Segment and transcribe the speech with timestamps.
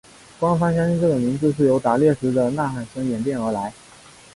[0.39, 3.71] 官方相信这个名字是由打猎时的呐喊声演变而来。